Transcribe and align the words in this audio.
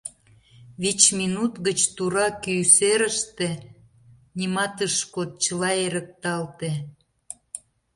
Вич 0.81 1.01
минут 1.19 1.53
гыч 1.67 1.79
тура 1.95 2.27
кӱ 2.43 2.53
серыште 2.75 3.49
нимат 4.37 4.75
ыш 4.87 4.95
код, 5.13 5.29
чыла 5.43 5.71
эрыкталте. 5.85 6.71